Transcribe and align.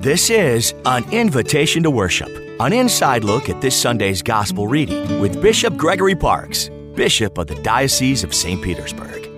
This 0.00 0.30
is 0.30 0.74
an 0.84 1.12
invitation 1.12 1.82
to 1.82 1.90
worship, 1.90 2.30
an 2.60 2.72
inside 2.72 3.24
look 3.24 3.48
at 3.48 3.60
this 3.60 3.74
Sunday's 3.74 4.22
gospel 4.22 4.68
reading 4.68 5.18
with 5.18 5.42
Bishop 5.42 5.76
Gregory 5.76 6.14
Parkes, 6.14 6.70
Bishop 6.94 7.36
of 7.36 7.48
the 7.48 7.56
Diocese 7.62 8.22
of 8.22 8.32
St. 8.32 8.62
Petersburg. 8.62 9.28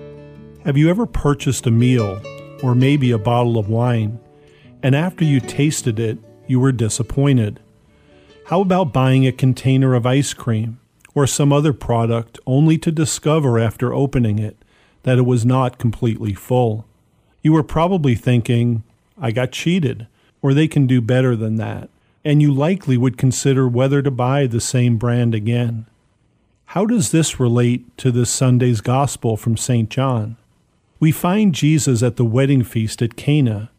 Have 0.63 0.77
you 0.77 0.91
ever 0.91 1.07
purchased 1.07 1.65
a 1.65 1.71
meal 1.71 2.21
or 2.61 2.75
maybe 2.75 3.09
a 3.09 3.17
bottle 3.17 3.57
of 3.57 3.69
wine, 3.69 4.19
and 4.83 4.95
after 4.95 5.25
you 5.25 5.39
tasted 5.39 5.99
it, 5.99 6.19
you 6.45 6.59
were 6.59 6.71
disappointed? 6.71 7.59
How 8.45 8.61
about 8.61 8.93
buying 8.93 9.25
a 9.25 9.31
container 9.31 9.95
of 9.95 10.05
ice 10.05 10.35
cream 10.35 10.79
or 11.15 11.25
some 11.25 11.51
other 11.51 11.73
product 11.73 12.37
only 12.45 12.77
to 12.77 12.91
discover 12.91 13.57
after 13.57 13.95
opening 13.95 14.37
it 14.37 14.63
that 15.01 15.17
it 15.17 15.25
was 15.25 15.43
not 15.43 15.79
completely 15.79 16.35
full? 16.35 16.85
You 17.41 17.51
were 17.53 17.63
probably 17.63 18.13
thinking, 18.13 18.83
I 19.19 19.31
got 19.31 19.51
cheated, 19.51 20.05
or 20.41 20.53
they 20.53 20.67
can 20.67 20.87
do 20.87 21.01
better 21.01 21.35
than 21.35 21.55
that, 21.57 21.89
and 22.23 22.41
you 22.41 22.53
likely 22.53 22.97
would 22.97 23.17
consider 23.17 23.67
whether 23.67 24.01
to 24.01 24.11
buy 24.11 24.47
the 24.47 24.61
same 24.61 24.97
brand 24.97 25.35
again. 25.35 25.85
How 26.67 26.85
does 26.85 27.11
this 27.11 27.39
relate 27.39 27.97
to 27.97 28.11
this 28.11 28.29
Sunday's 28.29 28.81
Gospel 28.81 29.35
from 29.35 29.57
St. 29.57 29.89
John? 29.89 30.37
We 30.99 31.11
find 31.11 31.53
Jesus 31.53 32.01
at 32.01 32.15
the 32.15 32.23
wedding 32.23 32.63
feast 32.63 33.01
at 33.01 33.17
Cana. 33.17 33.69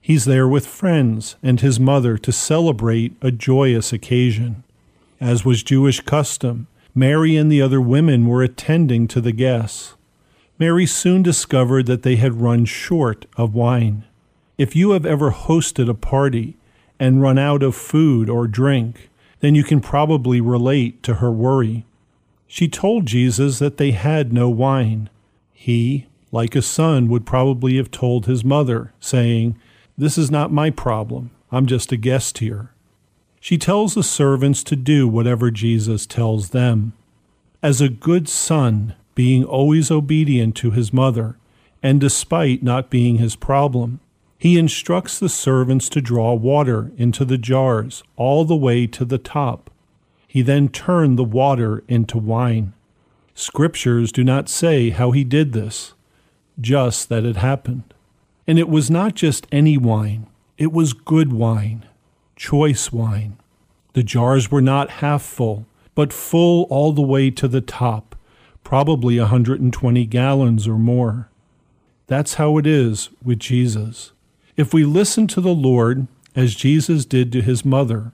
He's 0.00 0.24
there 0.24 0.46
with 0.46 0.66
friends 0.66 1.36
and 1.42 1.60
his 1.60 1.80
mother 1.80 2.16
to 2.18 2.30
celebrate 2.30 3.16
a 3.20 3.30
joyous 3.30 3.92
occasion. 3.92 4.62
As 5.20 5.44
was 5.44 5.62
Jewish 5.62 6.00
custom, 6.00 6.68
Mary 6.94 7.36
and 7.36 7.50
the 7.50 7.60
other 7.60 7.80
women 7.80 8.26
were 8.26 8.42
attending 8.42 9.08
to 9.08 9.20
the 9.20 9.32
guests. 9.32 9.94
Mary 10.58 10.86
soon 10.86 11.22
discovered 11.22 11.86
that 11.86 12.02
they 12.02 12.16
had 12.16 12.40
run 12.40 12.64
short 12.64 13.26
of 13.36 13.54
wine. 13.54 14.04
If 14.58 14.74
you 14.74 14.90
have 14.90 15.06
ever 15.06 15.30
hosted 15.30 15.88
a 15.88 15.94
party 15.94 16.56
and 16.98 17.22
run 17.22 17.38
out 17.38 17.62
of 17.62 17.76
food 17.76 18.28
or 18.28 18.48
drink, 18.48 19.08
then 19.38 19.54
you 19.54 19.62
can 19.62 19.80
probably 19.80 20.40
relate 20.40 21.00
to 21.04 21.14
her 21.14 21.30
worry. 21.30 21.86
She 22.48 22.66
told 22.66 23.06
Jesus 23.06 23.60
that 23.60 23.76
they 23.76 23.92
had 23.92 24.32
no 24.32 24.50
wine. 24.50 25.10
He, 25.52 26.06
like 26.32 26.56
a 26.56 26.62
son, 26.62 27.08
would 27.08 27.24
probably 27.24 27.76
have 27.76 27.92
told 27.92 28.26
his 28.26 28.44
mother, 28.44 28.92
saying, 28.98 29.56
This 29.96 30.18
is 30.18 30.28
not 30.28 30.50
my 30.50 30.70
problem. 30.70 31.30
I'm 31.52 31.66
just 31.66 31.92
a 31.92 31.96
guest 31.96 32.38
here. 32.38 32.72
She 33.38 33.58
tells 33.58 33.94
the 33.94 34.02
servants 34.02 34.64
to 34.64 34.74
do 34.74 35.06
whatever 35.06 35.52
Jesus 35.52 36.04
tells 36.04 36.50
them. 36.50 36.94
As 37.62 37.80
a 37.80 37.88
good 37.88 38.28
son, 38.28 38.96
being 39.14 39.44
always 39.44 39.92
obedient 39.92 40.56
to 40.56 40.72
his 40.72 40.92
mother, 40.92 41.36
and 41.80 42.00
despite 42.00 42.64
not 42.64 42.90
being 42.90 43.18
his 43.18 43.36
problem, 43.36 44.00
he 44.38 44.58
instructs 44.58 45.18
the 45.18 45.28
servants 45.28 45.88
to 45.88 46.00
draw 46.00 46.32
water 46.32 46.92
into 46.96 47.24
the 47.24 47.38
jars 47.38 48.02
all 48.16 48.44
the 48.44 48.56
way 48.56 48.86
to 48.86 49.04
the 49.04 49.18
top. 49.18 49.70
He 50.26 50.42
then 50.42 50.68
turned 50.68 51.18
the 51.18 51.24
water 51.24 51.82
into 51.88 52.18
wine. 52.18 52.72
Scriptures 53.34 54.12
do 54.12 54.22
not 54.22 54.48
say 54.48 54.90
how 54.90 55.10
he 55.10 55.24
did 55.24 55.52
this, 55.52 55.94
just 56.60 57.08
that 57.08 57.24
it 57.24 57.36
happened. 57.36 57.92
And 58.46 58.58
it 58.58 58.68
was 58.68 58.90
not 58.90 59.14
just 59.14 59.46
any 59.50 59.76
wine, 59.76 60.26
it 60.56 60.72
was 60.72 60.92
good 60.92 61.32
wine, 61.32 61.84
choice 62.36 62.92
wine. 62.92 63.36
The 63.92 64.02
jars 64.02 64.50
were 64.50 64.62
not 64.62 64.90
half 65.02 65.22
full, 65.22 65.66
but 65.94 66.12
full 66.12 66.64
all 66.70 66.92
the 66.92 67.02
way 67.02 67.30
to 67.32 67.48
the 67.48 67.60
top 67.60 68.14
probably 68.68 69.16
a 69.16 69.22
120 69.22 70.04
gallons 70.04 70.68
or 70.68 70.78
more. 70.78 71.30
That's 72.06 72.34
how 72.34 72.58
it 72.58 72.66
is 72.66 73.08
with 73.24 73.38
Jesus. 73.38 74.12
If 74.58 74.74
we 74.74 74.84
listen 74.84 75.28
to 75.28 75.40
the 75.40 75.54
Lord 75.54 76.08
as 76.34 76.56
Jesus 76.56 77.04
did 77.04 77.30
to 77.30 77.42
his 77.42 77.64
mother, 77.64 78.10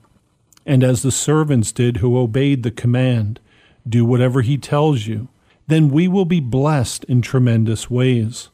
and 0.66 0.84
as 0.84 1.00
the 1.00 1.10
servants 1.10 1.72
did 1.72 1.96
who 1.96 2.18
obeyed 2.18 2.62
the 2.62 2.70
command, 2.70 3.40
do 3.88 4.04
whatever 4.04 4.42
he 4.42 4.58
tells 4.58 5.06
you, 5.06 5.28
then 5.68 5.88
we 5.88 6.06
will 6.06 6.26
be 6.26 6.40
blessed 6.40 7.02
in 7.04 7.22
tremendous 7.22 7.88
ways. 7.88 8.50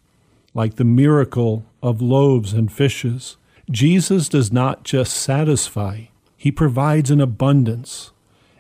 Like 0.55 0.77
the 0.77 0.85
miracle 0.85 1.65
of 1.83 2.01
loaves 2.01 2.53
and 2.53 2.71
fishes, 2.71 3.37
Jesus 3.69 4.29
does 4.29 4.53
not 4.53 4.85
just 4.85 5.17
satisfy, 5.17 6.05
he 6.37 6.53
provides 6.53 7.11
an 7.11 7.21
abundance, 7.21 8.13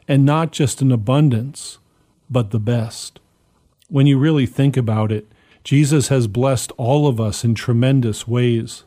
and 0.09 0.25
not 0.25 0.51
just 0.51 0.83
an 0.83 0.91
abundance, 0.91 1.79
but 2.29 2.51
the 2.51 2.59
best. 2.59 3.21
When 3.89 4.09
you 4.09 4.19
really 4.19 4.47
think 4.47 4.77
about 4.77 5.13
it, 5.13 5.29
Jesus 5.63 6.09
has 6.09 6.27
blessed 6.27 6.73
all 6.77 7.07
of 7.07 7.21
us 7.21 7.45
in 7.45 7.55
tremendous 7.55 8.27
ways. 8.27 8.83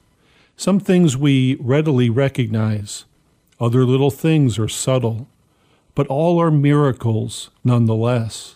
Some 0.55 0.79
things 0.79 1.17
we 1.17 1.55
readily 1.55 2.09
recognize, 2.09 3.05
other 3.59 3.85
little 3.85 4.11
things 4.11 4.59
are 4.59 4.67
subtle, 4.67 5.27
but 5.95 6.07
all 6.07 6.39
are 6.39 6.51
miracles 6.51 7.49
nonetheless. 7.63 8.55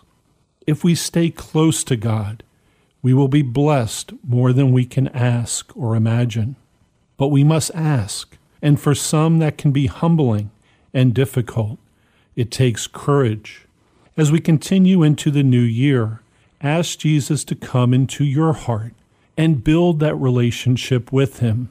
If 0.66 0.84
we 0.84 0.96
stay 0.96 1.30
close 1.30 1.84
to 1.86 1.96
God, 1.96 2.44
we 3.02 3.14
will 3.14 3.28
be 3.28 3.42
blessed 3.42 4.14
more 4.28 4.54
than 4.54 4.72
we 4.72 4.86
can 4.86 5.08
ask 5.10 5.76
or 5.76 5.96
imagine. 5.96 6.56
But 7.18 7.28
we 7.28 7.44
must 7.44 7.72
ask, 7.74 8.38
and 8.62 8.80
for 8.80 8.96
some 8.96 9.40
that 9.40 9.58
can 9.58 9.72
be 9.72 9.88
humbling 9.88 10.52
and 10.94 11.14
difficult. 11.14 11.80
It 12.36 12.52
takes 12.52 12.88
courage. 12.88 13.66
As 14.16 14.32
we 14.32 14.40
continue 14.40 15.04
into 15.04 15.32
the 15.32 15.44
new 15.44 15.62
year, 15.62 16.22
Ask 16.62 16.98
Jesus 16.98 17.44
to 17.46 17.56
come 17.56 17.94
into 17.94 18.24
your 18.24 18.54
heart 18.54 18.94
and 19.38 19.64
build 19.64 20.00
that 20.00 20.16
relationship 20.16 21.12
with 21.12 21.40
Him. 21.40 21.70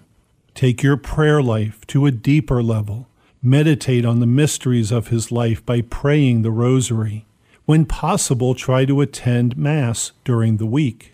Take 0.57 0.83
your 0.83 0.97
prayer 0.97 1.43
life 1.43 1.87
to 1.89 2.07
a 2.07 2.11
deeper 2.11 2.63
level. 2.63 3.11
Meditate 3.43 4.07
on 4.07 4.21
the 4.21 4.27
mysteries 4.27 4.91
of 4.91 5.09
His 5.09 5.31
life 5.31 5.65
by 5.67 5.83
praying 5.83 6.41
the 6.41 6.51
Rosary. 6.51 7.27
When 7.67 7.85
possible, 7.85 8.55
try 8.55 8.87
to 8.87 9.03
attend 9.03 9.59
Mass 9.59 10.13
during 10.25 10.57
the 10.57 10.65
week. 10.65 11.13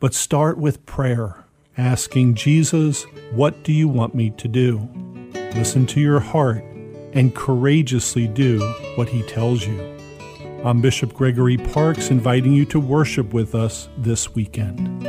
But 0.00 0.12
start 0.12 0.58
with 0.58 0.84
prayer, 0.86 1.44
asking 1.78 2.34
Jesus, 2.34 3.04
What 3.30 3.62
do 3.62 3.72
you 3.72 3.86
want 3.86 4.16
me 4.16 4.30
to 4.30 4.48
do? 4.48 4.88
Listen 5.54 5.86
to 5.86 6.00
your 6.00 6.18
heart 6.18 6.64
and 7.12 7.32
courageously 7.32 8.26
do 8.26 8.58
what 8.96 9.08
He 9.08 9.22
tells 9.22 9.64
you. 9.64 9.98
I'm 10.64 10.80
Bishop 10.80 11.14
Gregory 11.14 11.58
Parkes, 11.58 12.10
inviting 12.10 12.54
you 12.54 12.64
to 12.64 12.80
worship 12.80 13.32
with 13.32 13.54
us 13.54 13.88
this 13.98 14.34
weekend. 14.34 15.06